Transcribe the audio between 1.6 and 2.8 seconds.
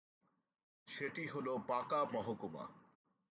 বাঁকা মহকুমা।